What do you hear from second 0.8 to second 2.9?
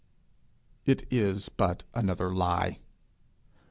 It is but another lie.